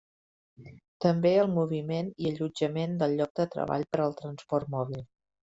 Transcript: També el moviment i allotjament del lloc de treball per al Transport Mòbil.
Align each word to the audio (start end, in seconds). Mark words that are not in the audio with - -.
També 1.05 1.33
el 1.41 1.51
moviment 1.57 2.09
i 2.23 2.31
allotjament 2.31 2.97
del 3.03 3.15
lloc 3.21 3.35
de 3.41 3.47
treball 3.59 3.87
per 3.93 4.01
al 4.09 4.19
Transport 4.25 4.75
Mòbil. 4.79 5.07